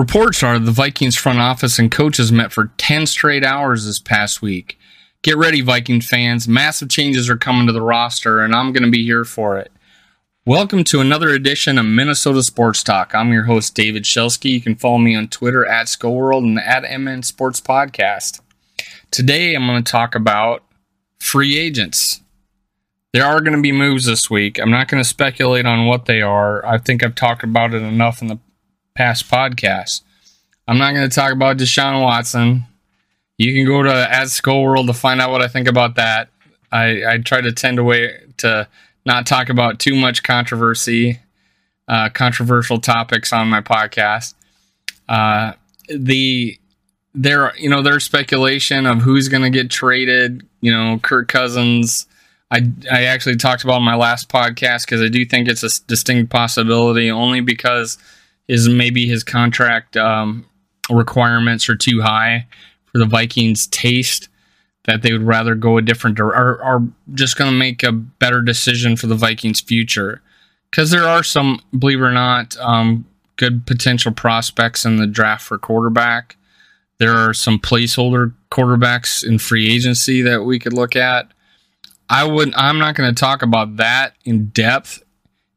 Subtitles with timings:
[0.00, 4.40] Reports are the Vikings front office and coaches met for 10 straight hours this past
[4.40, 4.78] week.
[5.20, 6.48] Get ready, Viking fans.
[6.48, 9.70] Massive changes are coming to the roster, and I'm going to be here for it.
[10.46, 13.14] Welcome to another edition of Minnesota Sports Talk.
[13.14, 14.52] I'm your host, David Shelsky.
[14.52, 18.40] You can follow me on Twitter at SkullWorld and at MN Sports Podcast.
[19.10, 20.64] Today, I'm going to talk about
[21.18, 22.22] free agents.
[23.12, 24.58] There are going to be moves this week.
[24.58, 26.64] I'm not going to speculate on what they are.
[26.64, 28.38] I think I've talked about it enough in the
[29.00, 30.02] past podcasts.
[30.68, 32.64] I'm not going to talk about Deshaun Watson.
[33.38, 36.28] You can go to at SkullWorld to find out what I think about that.
[36.70, 38.68] I, I try to tend away to
[39.06, 41.18] not talk about too much controversy,
[41.88, 44.34] uh, controversial topics on my podcast.
[45.08, 45.54] Uh,
[45.88, 46.58] the
[47.14, 50.46] there, you know, there's speculation of who's going to get traded.
[50.60, 52.06] You know, Kirk Cousins.
[52.50, 56.30] I I actually talked about my last podcast because I do think it's a distinct
[56.30, 57.96] possibility, only because
[58.50, 60.44] is maybe his contract um,
[60.90, 62.44] requirements are too high
[62.86, 64.28] for the Vikings' taste
[64.86, 66.82] that they would rather go a different or are
[67.14, 70.20] just going to make a better decision for the Vikings' future.
[70.68, 73.04] Because there are some, believe it or not, um,
[73.36, 76.36] good potential prospects in the draft for quarterback.
[76.98, 81.30] There are some placeholder quarterbacks in free agency that we could look at.
[82.08, 82.52] I would.
[82.56, 85.04] I'm not going to talk about that in depth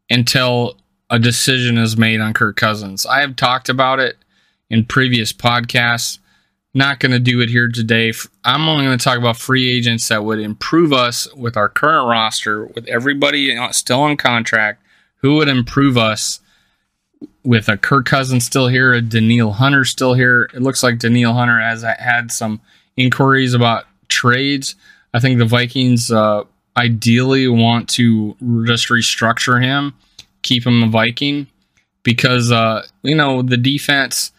[0.08, 0.78] until
[1.14, 3.06] a decision is made on Kirk Cousins.
[3.06, 4.16] I have talked about it
[4.68, 6.18] in previous podcasts.
[6.74, 8.12] Not going to do it here today.
[8.42, 12.08] I'm only going to talk about free agents that would improve us with our current
[12.08, 14.82] roster, with everybody still on contract.
[15.18, 16.40] Who would improve us
[17.44, 20.50] with a Kirk Cousins still here, a Danielle Hunter still here?
[20.52, 22.60] It looks like Danielle Hunter has had some
[22.96, 24.74] inquiries about trades.
[25.14, 26.42] I think the Vikings uh,
[26.76, 28.34] ideally want to
[28.66, 29.94] just restructure him,
[30.44, 31.48] keep him a Viking,
[32.04, 34.30] because uh, you know the defense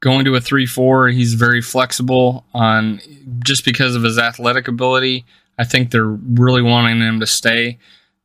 [0.00, 3.00] going to a 3-4 he's very flexible on
[3.44, 5.26] just because of his athletic ability
[5.58, 7.78] i think they're really wanting him to stay.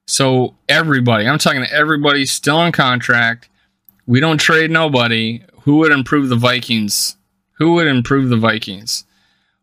[0.07, 3.49] So everybody i'm talking to everybody still in contract.
[4.07, 5.44] We don't trade nobody.
[5.63, 7.17] Who would improve the vikings?
[7.53, 9.03] Who would improve the vikings?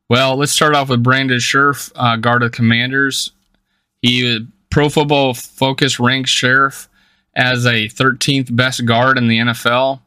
[0.08, 3.30] Well let's start off with brandon scherff uh, guard of commanders.
[4.02, 6.88] He pro football focus ranks scherff
[7.34, 10.00] as a 13th best guard in the nfl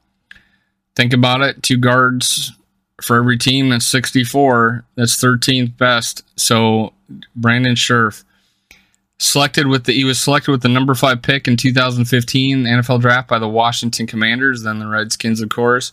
[0.96, 1.62] Think about it.
[1.62, 2.53] Two guards
[3.02, 3.69] for every team.
[3.69, 4.86] That's 64.
[4.96, 6.24] That's 13th best.
[6.40, 6.94] So
[7.35, 8.24] Brandon Scherff
[9.18, 13.28] selected with the he was selected with the number five pick in 2015 NFL draft
[13.28, 15.91] by the Washington Commanders, then the Redskins, of course.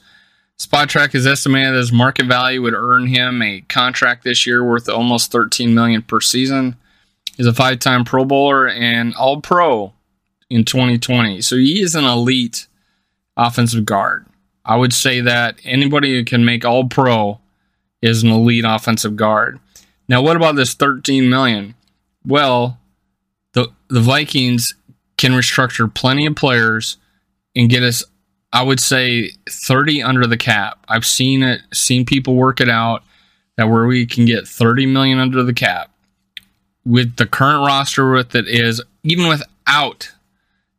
[0.58, 5.32] Spotrac is estimated his market value would earn him a contract this year worth almost
[5.32, 6.76] 13 million per season.
[7.36, 9.92] He's a five-time Pro Bowler and All Pro
[10.52, 11.40] in 2020.
[11.40, 12.66] So he is an elite
[13.36, 14.26] offensive guard.
[14.64, 17.40] I would say that anybody who can make all pro
[18.00, 19.58] is an elite offensive guard.
[20.08, 21.74] Now, what about this 13 million?
[22.24, 22.78] Well,
[23.52, 24.74] the the Vikings
[25.16, 26.96] can restructure plenty of players
[27.56, 28.04] and get us
[28.52, 30.84] I would say 30 under the cap.
[30.86, 33.02] I've seen it, seen people work it out
[33.56, 35.90] that where we can get 30 million under the cap
[36.84, 40.12] with the current roster with it is even without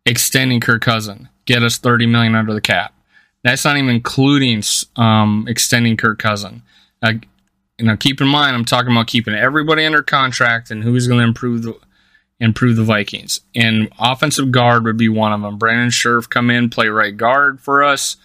[0.06, 2.94] extending Kirk Cousin, get us 30 million under the cap.
[3.44, 4.64] That's not even including
[4.96, 6.62] um, extending Kirk Cousin.
[7.02, 7.14] Uh,
[7.78, 11.20] you know, keep in mind, I'm talking about keeping everybody under contract and who's going
[11.20, 11.78] to improve the
[12.40, 13.42] improve the Vikings.
[13.56, 15.58] And offensive guard would be one of them.
[15.58, 18.18] Brandon Scherff come in, play right guard for us.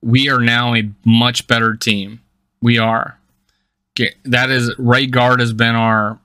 [0.00, 2.20] We are now a much better team.
[2.62, 3.18] We are.
[4.24, 6.18] That is right guard has been our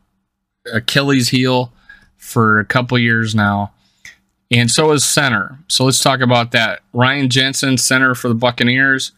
[0.72, 1.73] Achilles heel
[2.16, 3.73] for a couple years now
[4.55, 5.59] and so is center.
[5.67, 6.81] So let's talk about that.
[6.93, 9.11] Ryan Jensen, center for the Buccaneers.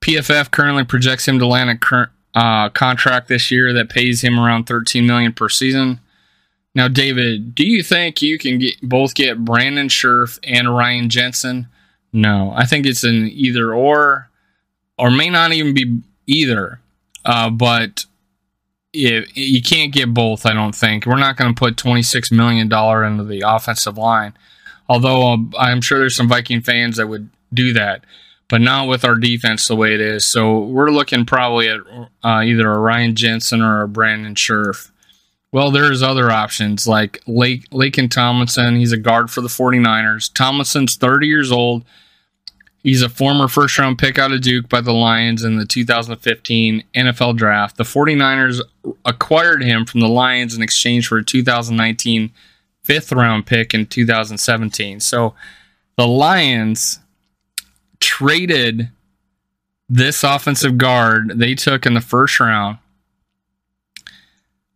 [0.00, 4.38] PFF currently projects him to land a current uh, contract this year that pays him
[4.38, 5.98] around 13 million per season.
[6.72, 11.66] Now, David, do you think you can get both get Brandon Scherff and Ryan Jensen?
[12.12, 14.30] No, I think it's an either or,
[14.96, 16.80] or may not even be either.
[17.24, 18.04] Uh, but
[18.92, 20.46] you can't get both.
[20.46, 23.98] I don't think we're not going to put twenty six million dollar into the offensive
[23.98, 24.34] line.
[24.88, 28.04] Although um, I'm sure there's some Viking fans that would do that,
[28.48, 30.24] but not with our defense the way it is.
[30.24, 31.80] So we're looking probably at
[32.24, 34.90] uh, either a Ryan Jensen or a Brandon Scherff.
[35.52, 38.76] Well, there's other options like Lake Laken Tomlinson.
[38.76, 40.32] He's a guard for the 49ers.
[40.32, 41.84] Tomlinson's 30 years old.
[42.82, 46.84] He's a former first round pick out of Duke by the Lions in the 2015
[46.94, 47.76] NFL draft.
[47.76, 48.60] The 49ers
[49.04, 52.30] acquired him from the Lions in exchange for a 2019
[52.82, 55.00] fifth round pick in 2017.
[55.00, 55.34] So
[55.96, 57.00] the Lions
[58.00, 58.90] traded
[59.88, 62.78] this offensive guard they took in the first round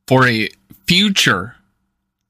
[0.06, 0.48] for a
[0.86, 1.56] future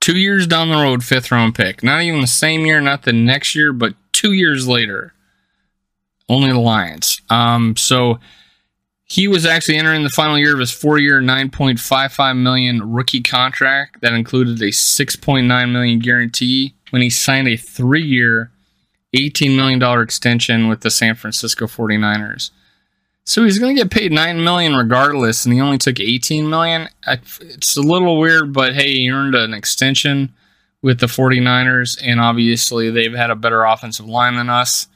[0.01, 1.83] two years down the road fifth round pick.
[1.83, 5.15] Not even the same year, not the next year, but two years later.
[6.33, 7.21] Only the Lions.
[7.29, 8.19] Um, so
[9.05, 14.15] he was actually entering the final year of his four-year, 9.55 million rookie contract that
[14.15, 18.51] included a 6.9 million guarantee when he signed a three-year,
[19.13, 22.51] 18 million dollar extension with the San Francisco 49ers.
[23.25, 26.89] So he's going to get paid nine million regardless, and he only took 18 million.
[27.07, 30.33] It's a little weird, but hey, he earned an extension
[30.81, 34.89] with the 49ers, and obviously they've had a better offensive line than us.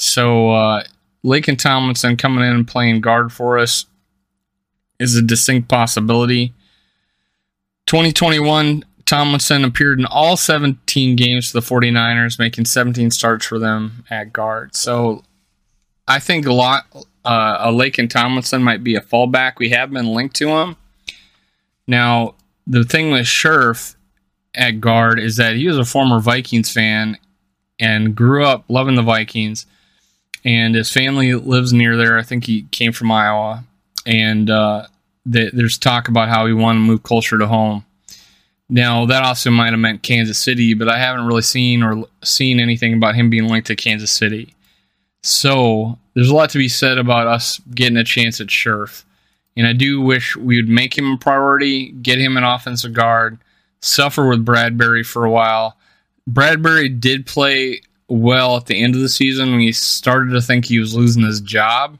[0.00, 0.84] So uh,
[1.22, 3.84] Laken Tomlinson coming in and playing guard for us
[4.98, 6.54] is a distinct possibility.
[7.84, 14.04] 2021, Tomlinson appeared in all 17 games for the 49ers, making 17 starts for them
[14.08, 14.74] at guard.
[14.74, 15.22] So
[16.08, 16.84] I think a lot,
[17.26, 19.58] uh, a Laken Tomlinson might be a fallback.
[19.58, 20.76] We have been linked to him.
[21.86, 22.36] Now,
[22.66, 23.96] the thing with Scherff
[24.54, 27.18] at guard is that he was a former Vikings fan
[27.78, 29.66] and grew up loving the Vikings
[30.44, 32.18] and his family lives near there.
[32.18, 33.64] I think he came from Iowa,
[34.06, 34.86] and uh,
[35.26, 37.84] the, there's talk about how he wanted to move closer to home.
[38.68, 42.60] Now that also might have meant Kansas City, but I haven't really seen or seen
[42.60, 44.54] anything about him being linked to Kansas City.
[45.22, 49.04] So there's a lot to be said about us getting a chance at Scherff.
[49.56, 53.38] And I do wish we would make him a priority, get him an offensive guard,
[53.80, 55.76] suffer with Bradbury for a while.
[56.26, 60.64] Bradbury did play well at the end of the season when he started to think
[60.64, 61.96] he was losing his job.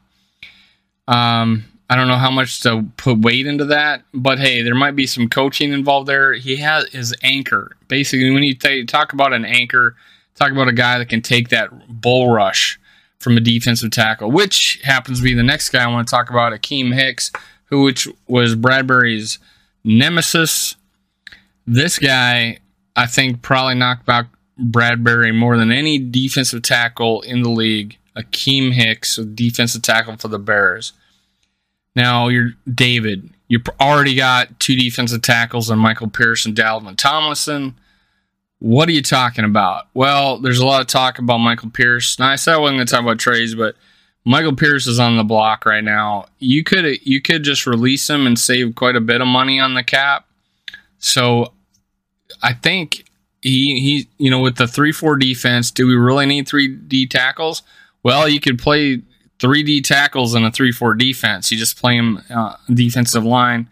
[1.08, 4.96] Um, I don't know how much to put weight into that, but hey, there might
[4.96, 6.34] be some coaching involved there.
[6.34, 7.76] He has his anchor.
[7.88, 9.96] Basically, when you t- talk about an anchor,
[10.34, 12.78] talk about a guy that can take that bull rush
[13.18, 16.30] from a defensive tackle, which happens to be the next guy I want to talk
[16.30, 17.32] about, Akiem Hicks,
[17.66, 19.38] who which was Bradbury's
[19.84, 20.76] nemesis.
[21.66, 22.58] This guy,
[22.96, 24.26] I think, probably knocked back
[24.60, 27.96] Bradbury more than any defensive tackle in the league.
[28.16, 30.92] Akiem Hicks, a defensive tackle for the Bears.
[31.96, 33.30] Now you're David.
[33.48, 37.74] You already got two defensive tackles and Michael Pierce and Dalvin Tomlinson.
[38.58, 39.88] What are you talking about?
[39.94, 42.18] Well, there's a lot of talk about Michael Pierce.
[42.18, 43.74] Now I said I wasn't going to talk about trades, but
[44.24, 46.26] Michael Pierce is on the block right now.
[46.38, 49.74] You could you could just release him and save quite a bit of money on
[49.74, 50.26] the cap.
[50.98, 51.52] So
[52.42, 53.04] I think
[53.42, 57.06] he he you know with the three four defense, do we really need three D
[57.06, 57.62] tackles?
[58.02, 59.02] Well, you could play
[59.38, 61.50] three D tackles in a three four defense.
[61.50, 63.69] You just play them uh, defensive line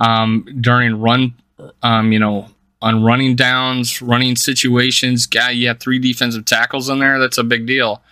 [0.00, 1.34] um, during run,
[1.82, 2.48] um, you know,
[2.80, 5.26] on running downs, running situations.
[5.26, 7.18] Guy, you have three defensive tackles in there.
[7.18, 8.02] That's a big deal.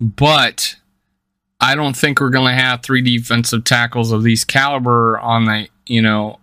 [0.00, 0.76] But
[1.60, 5.68] I don't think we're going to have three defensive tackles of these caliber on the
[5.86, 6.38] you know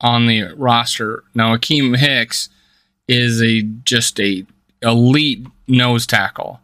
[0.00, 1.24] on the roster.
[1.34, 2.48] Now, Akiem Hicks
[3.10, 4.46] is a just a
[4.82, 6.60] elite nose tackle.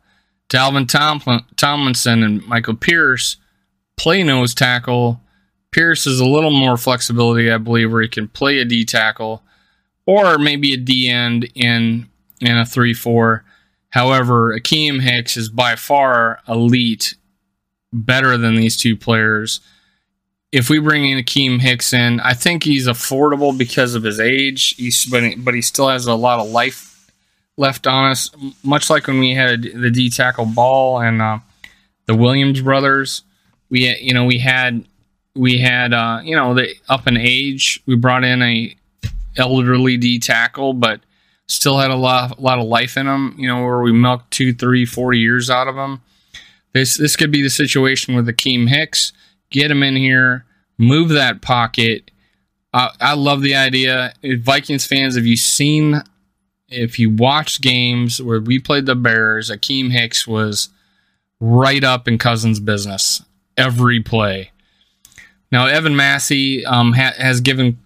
[0.48, 3.36] Dalvin Tom- Tomlinson and Michael Pierce
[3.96, 5.20] play nose tackle.
[5.72, 9.42] Pierce is a little more flexibility, I believe, where he can play a D tackle
[10.06, 12.08] or maybe a D end in
[12.40, 13.44] in a three four.
[13.90, 17.14] However, Akiem Hicks is by far elite,
[17.92, 19.60] better than these two players
[20.56, 24.74] if we bring in Akiem Hicks in, I think he's affordable because of his age.
[24.76, 27.12] He's but but he still has a lot of life
[27.58, 28.30] left on us.
[28.62, 31.40] Much like when we had the D tackle Ball and uh,
[32.06, 33.22] the Williams brothers,
[33.68, 34.86] we you know we had
[35.34, 37.82] we had uh, you know the up in age.
[37.84, 38.74] We brought in a
[39.36, 41.00] elderly D tackle, but
[41.48, 43.34] still had a lot a lot of life in him.
[43.36, 46.00] You know where we milked two, three, four years out of him.
[46.72, 49.12] This this could be the situation with Akiem Hicks
[49.50, 50.44] get him in here,
[50.78, 52.10] move that pocket.
[52.72, 54.12] Uh, I love the idea.
[54.22, 56.02] Vikings fans, have you seen,
[56.68, 60.68] if you watched games where we played the Bears, Akiem Hicks was
[61.40, 63.22] right up in Cousins' business
[63.56, 64.50] every play.
[65.50, 67.78] Now, Evan Massey um, ha- has given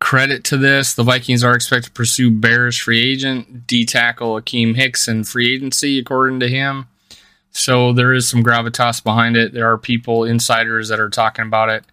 [0.00, 0.94] credit to this.
[0.94, 5.54] The Vikings are expected to pursue Bears free agent, D tackle Akiem Hicks in free
[5.54, 6.88] agency, according to him.
[7.52, 9.54] So there is some gravitas behind it.
[9.54, 11.84] There are people, insiders, that are talking about it.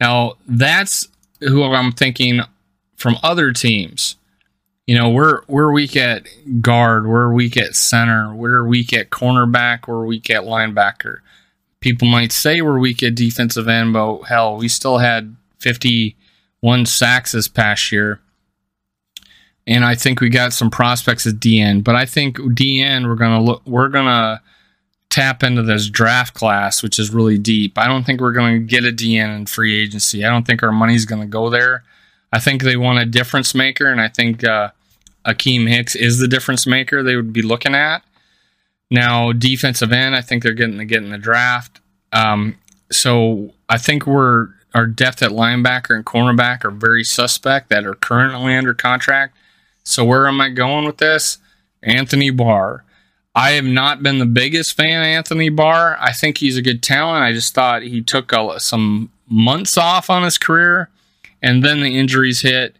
[0.00, 1.08] Now, that's
[1.40, 2.40] who I'm thinking
[2.96, 4.16] from other teams.
[4.86, 6.26] You know, we're we're weak at
[6.60, 11.18] guard, we're weak at center, we're weak at cornerback, we're weak at linebacker.
[11.80, 17.32] People might say we're weak at defensive end, but hell, we still had 51 sacks
[17.32, 18.20] this past year.
[19.66, 23.42] And I think we got some prospects at DN, but I think DN we're gonna
[23.42, 24.42] look we're gonna
[25.10, 27.78] tap into this draft class, which is really deep.
[27.78, 30.24] I don't think we're going to get a DN in free agency.
[30.24, 31.84] I don't think our money's going to go there.
[32.32, 34.70] I think they want a difference maker, and I think uh,
[35.24, 38.02] Akiem Hicks is the difference maker they would be looking at.
[38.90, 41.80] Now, defensive end, I think they're getting to get in the draft.
[42.12, 42.56] Um,
[42.90, 47.94] so I think we're our depth at linebacker and cornerback are very suspect that are
[47.94, 49.36] currently under contract.
[49.84, 51.38] So where am I going with this?
[51.82, 52.84] Anthony Barr.
[53.34, 55.96] I have not been the biggest fan of Anthony Barr.
[56.00, 57.24] I think he's a good talent.
[57.24, 60.88] I just thought he took a, some months off on his career,
[61.42, 62.76] and then the injuries hit.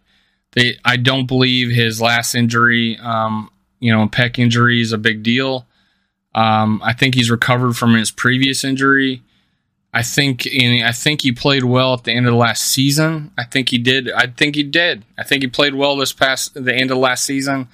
[0.53, 3.49] They, I don't believe his last injury, um,
[3.81, 5.67] you know, pec injury is a big deal.
[6.33, 9.21] Um, I think he's recovered from his previous injury.
[9.93, 13.31] I think in, I think he played well at the end of the last season.
[13.37, 14.11] I think he did.
[14.11, 15.05] I think he did.
[15.17, 17.67] I think he played well this past the end of last season.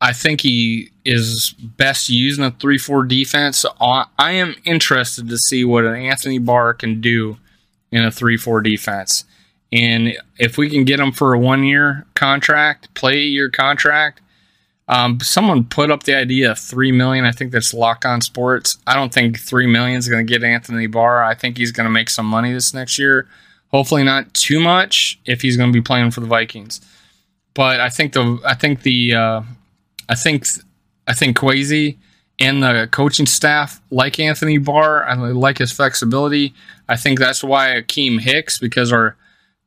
[0.00, 3.58] I think he is best used in a three-four defense.
[3.58, 7.36] So I am interested to see what an Anthony Barr can do
[7.92, 9.24] in a three-four defense.
[9.72, 14.20] And if we can get him for a one-year contract, play a year contract,
[14.88, 17.24] um, someone put up the idea of three million.
[17.24, 18.78] I think that's Locked On Sports.
[18.88, 21.22] I don't think three million is going to get Anthony Barr.
[21.22, 23.28] I think he's going to make some money this next year.
[23.68, 26.80] Hopefully not too much if he's going to be playing for the Vikings.
[27.54, 29.42] But I think the I think the uh,
[30.10, 30.44] I think
[31.06, 31.96] I think Kwesi
[32.40, 35.04] and the coaching staff like Anthony Barr.
[35.04, 36.52] I like his flexibility.
[36.88, 39.16] I think that's why Akiem Hicks because our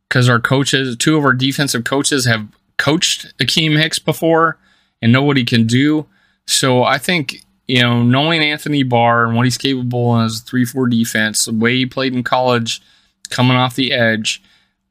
[0.09, 2.45] because our coaches, two of our defensive coaches have
[2.77, 4.59] coached Akiem Hicks before
[5.01, 6.07] and know what he can do.
[6.45, 10.65] So I think you know knowing Anthony Barr and what he's capable in his three
[10.65, 12.81] four defense, the way he played in college,
[13.29, 14.43] coming off the edge,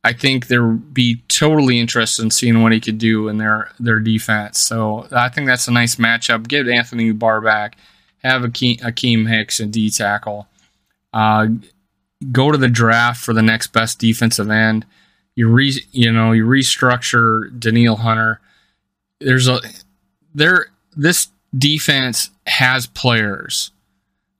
[0.05, 4.01] I think they'll be totally interested in seeing what he could do in their their
[4.01, 4.59] defense.
[4.61, 6.49] So I think that's a nice matchup.
[6.49, 7.77] Give Anthony Barr back,
[8.25, 10.49] have Akiem, Akiem Hicks and D tackle.
[11.13, 11.49] Uh,
[12.33, 14.87] go to the draft for the next best defensive end.
[15.35, 18.41] You re you know you restructure Danielle Hunter.
[19.21, 19.61] There's a
[20.35, 20.67] there
[20.97, 23.71] this defense has players.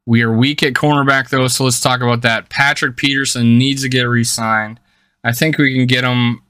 [0.07, 2.49] We are weak at cornerback though, so let's talk about that.
[2.49, 4.81] Patrick Peterson needs to get re-signed.
[5.25, 6.43] I think we can get him.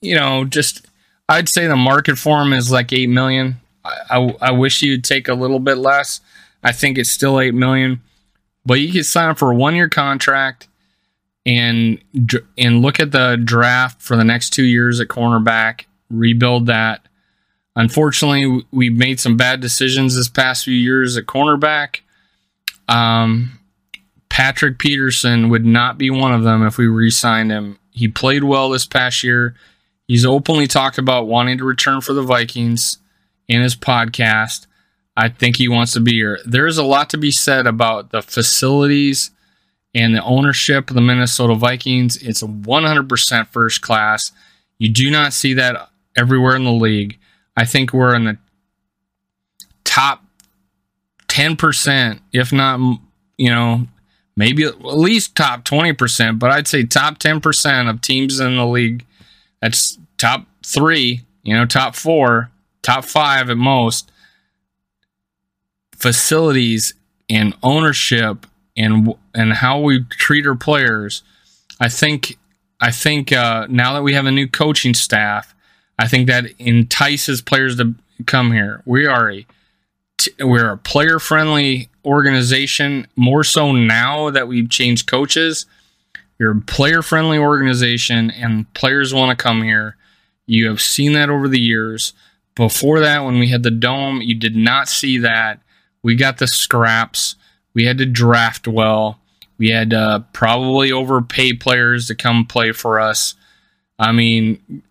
[0.00, 0.86] You know, just
[1.28, 3.60] I'd say the market for him is like eight million.
[3.84, 6.20] I, I, I wish you'd take a little bit less.
[6.62, 8.00] I think it's still eight million,
[8.64, 10.68] but you can sign up for a one-year contract
[11.44, 11.98] and
[12.56, 15.86] and look at the draft for the next two years at cornerback.
[16.10, 17.06] Rebuild that
[17.74, 22.00] Unfortunately, we made some bad decisions this past few years at cornerback.
[22.86, 23.58] Um,
[24.28, 27.78] Patrick Peterson would not be one of them if we re signed him.
[27.92, 29.54] He played well this past year.
[30.08, 32.98] He's openly talked about wanting to return for the Vikings
[33.48, 34.66] in his podcast.
[35.16, 36.38] I think he wants to be here.
[36.44, 39.30] There's a lot to be said about the facilities
[39.94, 42.16] and the ownership of the Minnesota Vikings.
[42.16, 44.32] It's 100% first class.
[44.78, 47.18] You do not see that everywhere in the league.
[47.56, 48.38] I think we're in the
[49.84, 50.24] top
[51.28, 52.80] 10%, if not,
[53.36, 53.86] you know,
[54.36, 59.04] maybe at least top 20%, but I'd say top 10% of teams in the league.
[59.60, 62.50] That's top three, you know, top four,
[62.82, 64.10] top five at most.
[65.96, 66.94] Facilities
[67.30, 68.46] and ownership
[68.76, 71.22] and and how we treat our players.
[71.78, 72.38] I think
[72.80, 75.54] I think uh, now that we have a new coaching staff,
[75.98, 77.94] I think that entices players to
[78.26, 78.82] come here.
[78.84, 79.46] We are a
[80.40, 85.66] we're a player friendly organization more so now that we've changed coaches.
[86.38, 89.96] We're a player friendly organization and players want to come here.
[90.46, 92.12] You have seen that over the years.
[92.54, 95.60] Before that, when we had the dome, you did not see that.
[96.02, 97.36] We got the scraps.
[97.74, 99.20] We had to draft well.
[99.56, 103.34] We had to probably overpay players to come play for us.
[103.98, 104.82] I mean,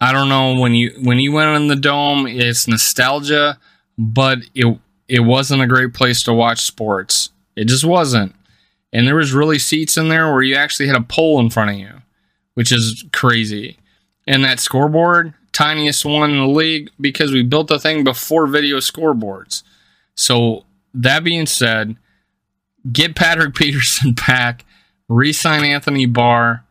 [0.00, 3.58] I don't know when you when you went in the dome, it's nostalgia,
[3.98, 4.78] but it
[5.08, 7.30] it wasn't a great place to watch sports.
[7.56, 8.34] It just wasn't.
[8.92, 11.70] And there was really seats in there where you actually had a pole in front
[11.70, 12.02] of you,
[12.54, 13.78] which is crazy.
[14.26, 18.78] And that scoreboard, tiniest one in the league because we built the thing before video
[18.78, 19.62] scoreboards.
[20.14, 20.64] So
[20.94, 21.96] that being said,
[22.92, 24.64] get Patrick Peterson back,
[25.08, 26.64] re-sign Anthony Barr,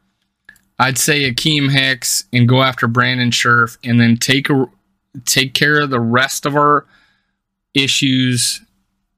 [0.80, 4.70] I'd say Akiem Hicks and go after Brandon Scherff and then take a,
[5.26, 6.86] take care of the rest of our
[7.78, 8.62] issues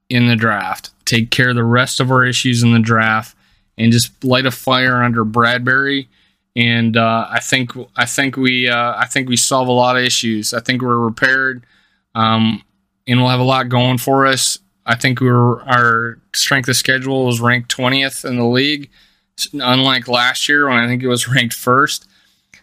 [0.08, 0.90] in the draft.
[1.04, 3.36] Take care of the rest of our issues in the draft
[3.78, 6.08] and just light a fire under Bradbury.
[6.56, 10.02] And uh, I think I think we uh, I think we solve a lot of
[10.02, 10.52] issues.
[10.52, 11.64] I think we're repaired,
[12.14, 12.62] um,
[13.06, 14.58] and we'll have a lot going for us.
[14.84, 18.90] I think we were our strength of schedule was ranked 20th in the league,
[19.54, 22.08] unlike last year when I think it was ranked first.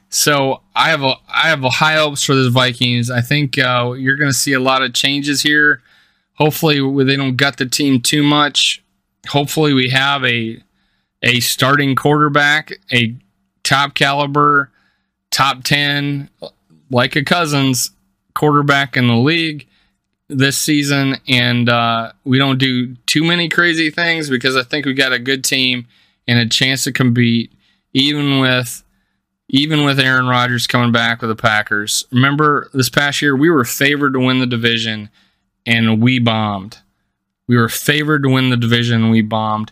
[0.09, 3.09] So I have a I have a high hopes for this Vikings.
[3.09, 5.81] I think uh, you're going to see a lot of changes here.
[6.37, 8.83] Hopefully, they don't gut the team too much.
[9.29, 10.61] Hopefully, we have a
[11.23, 13.15] a starting quarterback, a
[13.63, 14.71] top caliber,
[15.31, 16.29] top ten,
[16.91, 17.91] like a Cousins
[18.35, 19.67] quarterback in the league
[20.29, 24.93] this season, and uh, we don't do too many crazy things because I think we
[24.93, 25.87] got a good team
[26.27, 27.51] and a chance to compete,
[27.93, 28.83] even with
[29.49, 32.05] even with Aaron Rodgers coming back with the Packers.
[32.11, 35.09] Remember this past year, we were favored to win the division
[35.67, 36.79] and we bombed.
[37.47, 39.71] We were favored to win the division we bombed.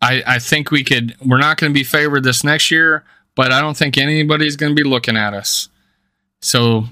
[0.00, 3.52] I, I think we could, we're not going to be favored this next year, but
[3.52, 5.68] I don't think anybody's going to be looking at us.
[6.40, 6.84] So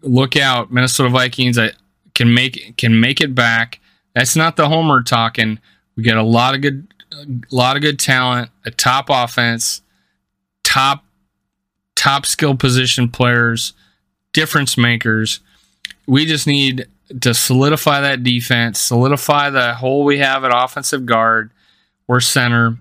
[0.00, 1.58] look out, Minnesota Vikings.
[1.58, 1.72] I
[2.14, 3.80] can make can make it back.
[4.14, 5.58] That's not the homer talking.
[5.96, 9.82] We got a lot of good, a lot of good talent, a top offense,
[10.62, 11.04] top
[11.96, 13.72] top skill position players,
[14.32, 15.40] difference makers.
[16.06, 16.86] We just need
[17.20, 21.50] to solidify that defense, solidify the hole we have at offensive guard.
[22.06, 22.78] We're center,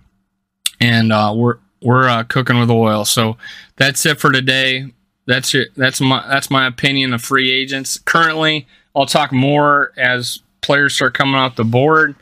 [0.80, 3.06] and uh, we're we're uh, cooking with oil.
[3.06, 3.38] So
[3.76, 4.92] that's it for today.
[5.28, 5.70] That's it.
[5.76, 8.68] That's my that's my opinion of free agents currently.
[8.96, 12.16] I'll talk more as players start coming off the board.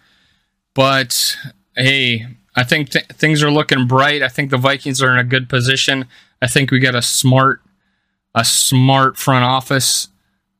[0.74, 1.36] But
[1.75, 4.22] hey, I think th- things are looking bright.
[4.22, 6.06] I think the Vikings are in a good position.
[6.42, 7.62] I think we got a smart,
[8.36, 10.10] a smart front office.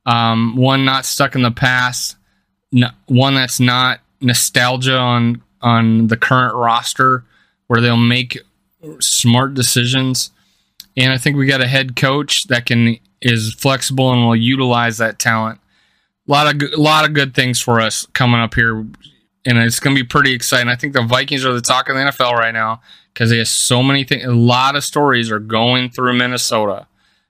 [0.10, 2.18] Um, one not stuck in the past.
[3.06, 7.25] one that's not nostalgia on on the current roster,
[7.68, 8.39] where they'll make
[9.00, 10.32] smart decisions.
[10.98, 14.98] And I think we got a head coach that can is flexible and will utilize
[14.98, 15.60] that talent.
[16.28, 19.80] A lot of a lot of good things for us coming up here, and it's
[19.80, 20.70] going to be pretty exciting.
[20.70, 22.82] I think the Vikings are the talk of the NFL right now
[23.13, 24.24] because they have so many things.
[24.24, 26.88] A lot of stories are going through Minnesota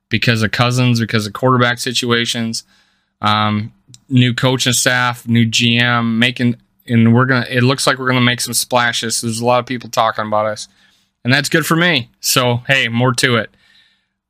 [0.09, 2.63] because of Cousins, because of quarterback situations,
[3.21, 3.71] um,
[4.09, 6.55] new coaching staff, new GM, making,
[6.87, 7.45] and we're gonna.
[7.49, 9.21] It looks like we're gonna make some splashes.
[9.21, 10.67] There's a lot of people talking about us,
[11.23, 12.09] and that's good for me.
[12.19, 13.49] So hey, more to it.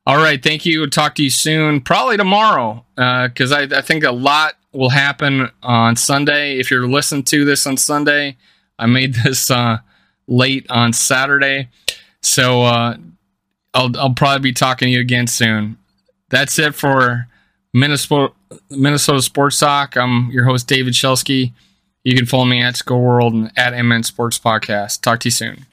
[0.06, 0.86] All right, thank you.
[0.88, 5.50] talk to you soon, probably tomorrow, because uh, I, I think a lot will happen
[5.62, 6.58] on Sunday.
[6.58, 8.36] If you're listening to this on Sunday,
[8.78, 9.50] I made this.
[9.50, 9.78] Uh,
[10.30, 11.68] late on Saturday.
[12.22, 12.96] So uh,
[13.74, 15.78] I'll I'll probably be talking to you again soon.
[16.28, 17.28] That's it for
[17.72, 18.32] Minnesota
[18.70, 19.96] Minnesota Sports Talk.
[19.96, 21.52] I'm your host David Shelsky.
[22.04, 25.02] You can follow me at School World and at MN Sports Podcast.
[25.02, 25.66] Talk to you soon.